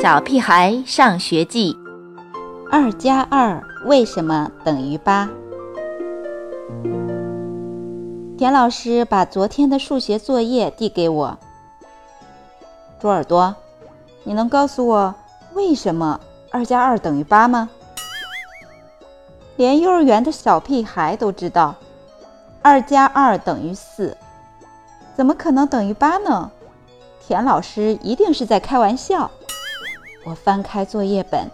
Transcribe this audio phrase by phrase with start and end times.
[0.00, 1.76] 小屁孩上学记，
[2.70, 5.28] 二加二为什么等于八？
[8.38, 11.36] 田老师把昨天的数学作业递给我。
[13.00, 13.56] 猪耳朵，
[14.22, 15.12] 你能告诉我
[15.54, 16.20] 为什么
[16.52, 17.68] 二加二等于八吗？
[19.56, 21.74] 连幼儿园的小屁孩都知道，
[22.62, 24.16] 二加二等于四，
[25.16, 26.52] 怎么可能等于八呢？
[27.26, 29.28] 田老师一定是在开玩笑。
[30.28, 31.50] 我翻开作业本，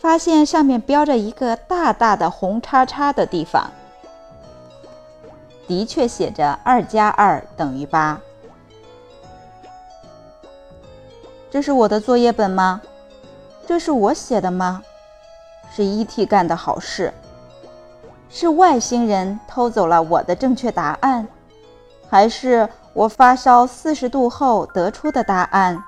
[0.00, 3.70] 发现上面标着一个大大的红叉叉的地方，
[5.68, 8.20] 的确写着“二加二等于八”。
[11.48, 12.82] 这是我的作业本吗？
[13.64, 14.82] 这是我写的吗？
[15.72, 16.26] 是 E.T.
[16.26, 17.14] 干的好事？
[18.28, 21.28] 是外星人偷走了我的正确答案，
[22.10, 25.80] 还是我发烧四十度后得出的答案？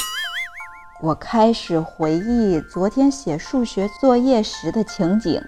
[1.02, 5.42] 我开始回忆昨天写数学作业时的情景。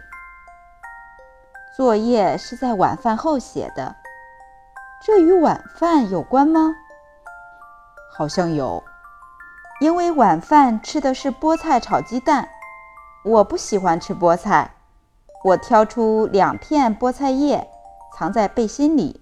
[1.77, 3.95] 作业是在晚饭后写的，
[5.05, 6.75] 这与晚饭有关吗？
[8.17, 8.83] 好像有，
[9.83, 12.49] 因为晚饭吃的是菠菜炒鸡蛋，
[13.23, 14.71] 我不喜欢吃菠菜。
[15.45, 17.69] 我挑出两片菠菜叶，
[18.17, 19.21] 藏在背心里，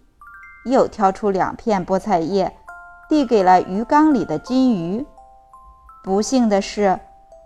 [0.64, 2.56] 又挑出两片菠菜叶，
[3.08, 5.04] 递给了鱼缸里的金鱼。
[6.02, 6.98] 不幸的是，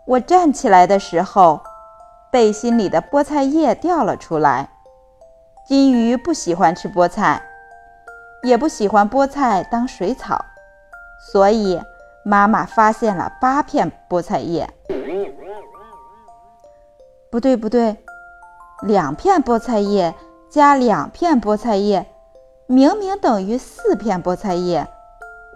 [0.07, 1.61] 我站起来的时候，
[2.31, 4.69] 背心里的菠菜叶掉了出来。
[5.67, 7.43] 金鱼不喜欢吃菠菜，
[8.45, 10.45] 也不喜欢菠菜当水草，
[11.33, 11.83] 所以
[12.25, 14.71] 妈妈发现了八片菠菜叶。
[17.29, 17.97] 不对，不对，
[18.83, 20.15] 两片菠菜叶
[20.49, 22.07] 加两片菠菜叶，
[22.69, 24.87] 明明等于四片菠菜叶，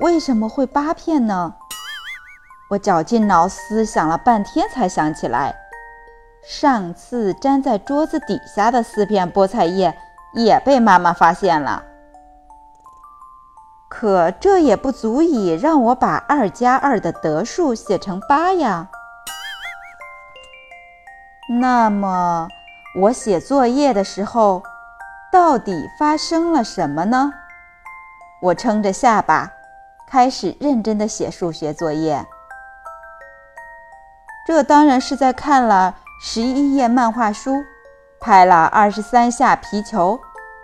[0.01, 1.55] 为什么会八片呢？
[2.71, 5.57] 我绞尽脑思想了半天，才想起来，
[6.43, 9.97] 上次粘在桌子底下的四片菠菜叶
[10.35, 11.83] 也被妈妈发现了。
[13.89, 18.91] 可这也不足以让我把二加二的得数写成八呀。
[21.59, 22.49] 那么，
[23.01, 24.63] 我写作业的时候，
[25.33, 27.33] 到底发生了什么呢？
[28.43, 29.51] 我撑着下巴，
[30.07, 32.27] 开始认真的写数学作业。
[34.49, 37.67] 这当然是在看了十一页漫画书，
[38.19, 40.19] 拍了二十三下皮球，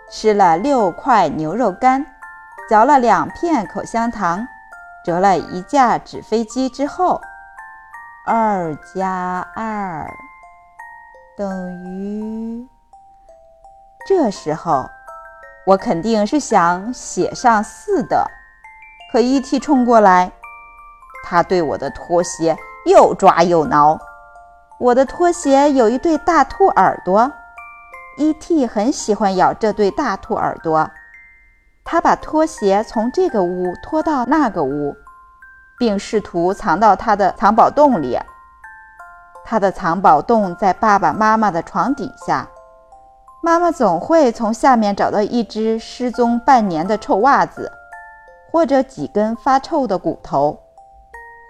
[0.09, 2.03] 吃了六块牛肉干，
[2.67, 4.47] 嚼了两片口香糖，
[5.05, 7.21] 折了一架纸飞机之后，
[8.25, 10.09] 二加二
[11.37, 12.67] 等于。
[14.07, 14.89] 这时候，
[15.67, 18.31] 我肯定是想写上四的，
[19.11, 19.59] 可 E.T.
[19.59, 20.31] 冲过来，
[21.23, 22.57] 他对我的拖鞋。
[22.85, 23.99] 又抓又挠，
[24.79, 27.31] 我的拖鞋有一对大兔耳朵
[28.19, 28.67] ，E.T.
[28.67, 30.87] 很喜欢咬这对大兔耳朵。
[31.83, 34.95] 他把拖鞋从这个屋拖到那个屋，
[35.79, 38.19] 并试图藏到他的藏宝洞里。
[39.43, 42.47] 他的藏宝洞在爸爸妈妈的床底下，
[43.41, 47.71] 妈妈总会从下面找到一只失踪半年的臭袜子，
[48.51, 50.59] 或者几根发臭的骨头。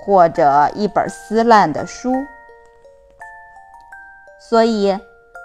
[0.05, 2.13] 或者一本撕烂的书，
[4.39, 4.95] 所以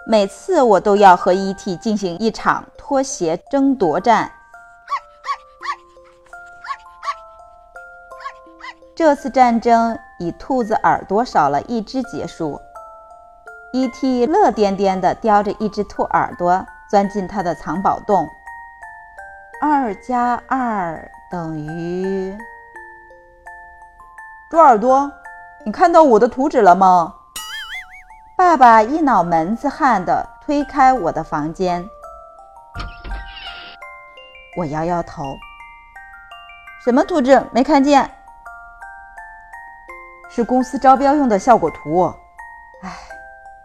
[0.06, 1.76] 每次我都要和 E.T.
[1.76, 4.30] 进行一场拖鞋争夺战。
[8.94, 12.60] 这次战争以兔子耳朵少了一只结束。
[13.72, 14.26] E.T.
[14.26, 18.28] 乐颠颠地叼着一只兔耳朵钻进他的藏宝洞。
[19.62, 22.36] 二加二等于。
[24.50, 25.12] 猪耳朵，
[25.64, 27.14] 你看到我的图纸了吗？
[28.36, 31.88] 爸爸一脑门子汗的推开我的房间。
[34.58, 35.22] 我摇摇头，
[36.84, 37.40] 什么图纸？
[37.52, 38.10] 没看见。
[40.28, 42.12] 是公司招标用的效果图。
[42.82, 42.92] 哎，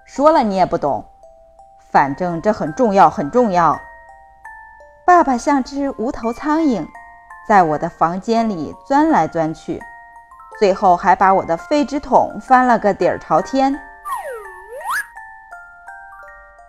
[0.05, 1.03] 说了你也不懂。
[1.79, 3.81] 反正这很重要，很重要。
[5.03, 6.87] 爸爸像只无头苍蝇，
[7.47, 9.81] 在我的房间里钻来钻去。
[10.59, 13.77] 最后还把我的废纸桶翻了个底儿朝天。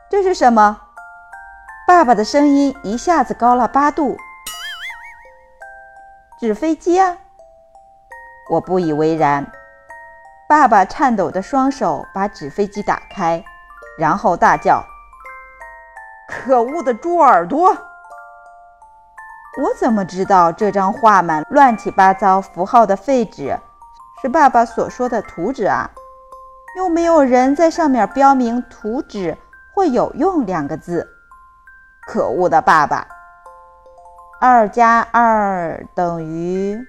[0.09, 0.81] 这是什么？
[1.87, 4.17] 爸爸的声音一下子高了八度。
[6.39, 7.17] 纸飞机啊！
[8.51, 9.51] 我不以为然。
[10.49, 13.45] 爸爸颤抖的双手把纸飞机打开，
[13.99, 14.85] 然后大叫
[16.29, 17.71] ：“可恶的猪耳朵！”
[19.63, 23.59] 我怎么知道这张画满乱七八糟符号的废纸？
[24.23, 25.91] 是爸爸所说的图纸啊，
[26.77, 29.37] 又没有人在上面标明“图纸”
[29.75, 31.07] 或“有用”两个字。
[32.07, 33.07] 可恶的爸爸！
[34.41, 36.87] 二加二等于……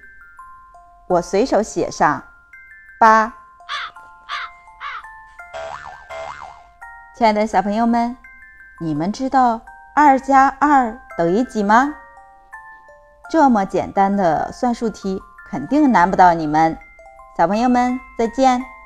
[1.08, 2.22] 我随手写上
[3.00, 3.34] 八。
[7.16, 8.16] 亲爱的小朋友们，
[8.80, 9.60] 你们知道
[9.94, 11.94] 二加二等于几吗？
[13.30, 15.20] 这么简单的算术题，
[15.50, 16.78] 肯定难不到你们。
[17.38, 18.77] 小朋友们，再见。